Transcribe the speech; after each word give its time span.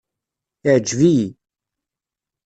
Iɛǧeb-iyi. 0.69 1.27